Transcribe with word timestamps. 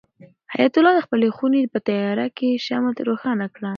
حیات 0.53 0.73
الله 0.77 0.93
د 0.95 0.99
خپلې 1.07 1.27
خونې 1.35 1.61
په 1.73 1.79
تیاره 1.87 2.27
کې 2.37 2.61
شمع 2.65 2.91
روښانه 3.09 3.47
کړه. 3.55 3.69